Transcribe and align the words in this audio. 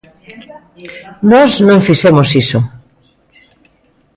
Nós 1.31 1.51
non 1.67 1.85
fixemos 1.87 2.29
iso. 2.41 2.59